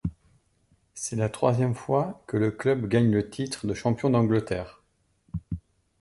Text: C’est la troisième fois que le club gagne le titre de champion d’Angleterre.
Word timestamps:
C’est 0.95 1.15
la 1.15 1.29
troisième 1.29 1.75
fois 1.75 2.23
que 2.25 2.35
le 2.35 2.49
club 2.49 2.87
gagne 2.87 3.11
le 3.11 3.29
titre 3.29 3.67
de 3.67 3.75
champion 3.75 4.09
d’Angleterre. 4.09 4.81